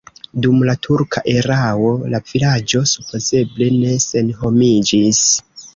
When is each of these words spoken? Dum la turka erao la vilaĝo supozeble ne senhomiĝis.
Dum 0.43 0.61
la 0.69 0.73
turka 0.87 1.21
erao 1.33 1.91
la 2.15 2.23
vilaĝo 2.31 2.83
supozeble 2.95 3.71
ne 3.79 3.95
senhomiĝis. 4.09 5.27